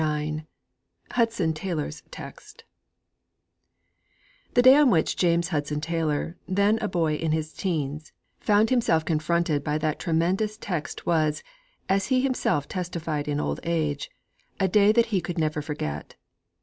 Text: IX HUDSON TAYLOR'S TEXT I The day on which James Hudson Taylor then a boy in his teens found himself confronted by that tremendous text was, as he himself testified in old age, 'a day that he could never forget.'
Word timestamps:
IX 0.03 0.45
HUDSON 1.11 1.53
TAYLOR'S 1.53 2.01
TEXT 2.09 2.63
I 2.65 2.65
The 4.55 4.61
day 4.63 4.73
on 4.73 4.89
which 4.89 5.15
James 5.15 5.49
Hudson 5.49 5.79
Taylor 5.79 6.37
then 6.47 6.79
a 6.81 6.87
boy 6.87 7.13
in 7.13 7.33
his 7.33 7.53
teens 7.53 8.11
found 8.39 8.71
himself 8.71 9.05
confronted 9.05 9.63
by 9.63 9.77
that 9.77 9.99
tremendous 9.99 10.57
text 10.57 11.05
was, 11.05 11.43
as 11.87 12.07
he 12.07 12.19
himself 12.21 12.67
testified 12.67 13.27
in 13.27 13.39
old 13.39 13.59
age, 13.61 14.09
'a 14.59 14.67
day 14.69 14.91
that 14.91 15.05
he 15.13 15.21
could 15.21 15.37
never 15.37 15.61
forget.' 15.61 16.15